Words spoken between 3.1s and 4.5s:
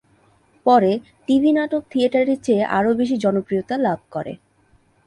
জনপ্রিয়তা লাভ করে।